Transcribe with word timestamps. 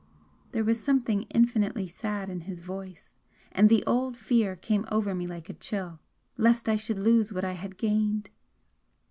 There 0.51 0.63
was 0.63 0.83
something 0.83 1.27
infinitely 1.29 1.87
sad 1.87 2.27
in 2.27 2.39
his 2.41 2.61
voice, 2.61 3.13
and 3.51 3.69
the 3.69 3.83
old 3.85 4.17
fear 4.17 4.55
came 4.55 4.83
over 4.91 5.13
me 5.13 5.27
like 5.27 5.47
a 5.47 5.53
chill 5.53 5.99
'lest 6.37 6.67
I 6.67 6.75
should 6.75 6.97
lose 6.97 7.31
what 7.31 7.45
I 7.45 7.53
had 7.53 7.77
gained!' 7.77 8.31